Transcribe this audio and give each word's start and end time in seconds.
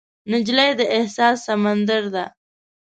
نجلۍ 0.31 0.69
د 0.79 0.81
احساس 0.97 1.35
سمندر 1.47 2.03
ده. 2.13 2.25